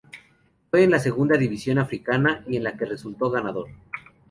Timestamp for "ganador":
3.29-3.69